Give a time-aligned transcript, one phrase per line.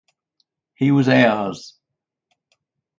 [0.73, 1.75] He was ours.